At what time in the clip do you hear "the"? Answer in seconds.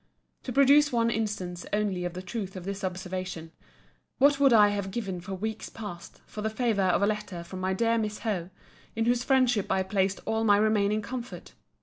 2.15-2.23, 6.41-6.49